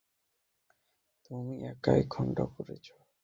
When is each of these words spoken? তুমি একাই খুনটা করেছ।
তুমি 1.25 1.55
একাই 1.63 2.01
খুনটা 2.09 2.45
করেছ। 2.53 2.85